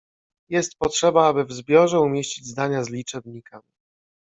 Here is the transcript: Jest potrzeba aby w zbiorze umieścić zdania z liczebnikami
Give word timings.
Jest 0.49 0.75
potrzeba 0.79 1.27
aby 1.27 1.45
w 1.45 1.51
zbiorze 1.51 1.99
umieścić 1.99 2.45
zdania 2.45 2.83
z 2.83 2.89
liczebnikami 2.89 3.71